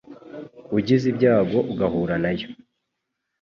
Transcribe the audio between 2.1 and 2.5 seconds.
na yo